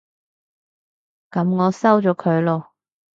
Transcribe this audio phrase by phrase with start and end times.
[1.29, 2.65] 噉我收咗佢囉